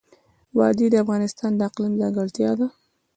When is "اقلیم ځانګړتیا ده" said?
1.69-2.67